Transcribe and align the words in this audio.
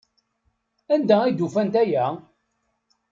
Anda 0.93 1.15
ay 1.23 1.33
d-ufant 1.33 1.73
aya? 1.81 2.05